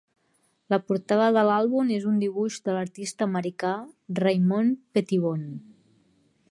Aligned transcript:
La 0.73 0.77
portada 0.85 1.27
de 1.35 1.43
l'àlbum 1.49 1.91
és 1.97 2.07
un 2.13 2.17
dibuix 2.23 2.57
de 2.69 2.75
l'artista 2.77 3.29
americà 3.29 3.75
Raymond 4.23 4.83
Pettibon. 4.99 5.45